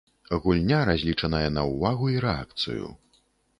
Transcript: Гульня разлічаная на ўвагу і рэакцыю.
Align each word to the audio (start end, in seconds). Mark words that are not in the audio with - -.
Гульня 0.45 0.79
разлічаная 0.89 1.43
на 1.59 1.67
ўвагу 1.73 2.11
і 2.17 2.19
рэакцыю. 2.27 2.85